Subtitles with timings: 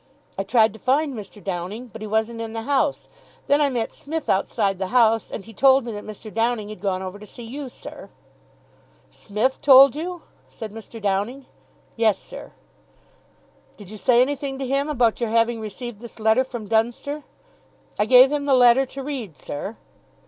[0.35, 1.43] I tried to find Mr.
[1.43, 3.07] Downing, but he wasn't in the house.
[3.45, 6.33] Then I met Smith outside the house, and he told me that Mr.
[6.33, 8.09] Downing had gone over to see you, sir."
[9.11, 10.99] "Smith told you?" said Mr.
[10.99, 11.45] Downing.
[11.95, 12.51] "Yes, sir."
[13.77, 17.21] "Did you say anything to him about your having received this letter from Dunster?"
[17.99, 19.77] "I gave him the letter to read, sir."